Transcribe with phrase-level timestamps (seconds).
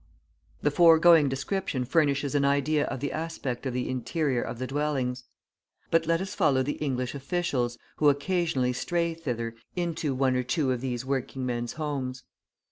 [0.63, 5.25] The foregoing description furnishes an idea of the aspect of the interior of the dwellings.
[5.91, 10.71] But let us follow the English officials, who occasionally stray thither, into one or two
[10.71, 12.23] of these working men's homes.